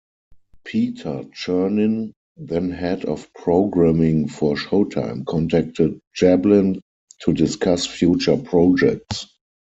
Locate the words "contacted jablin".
5.27-6.81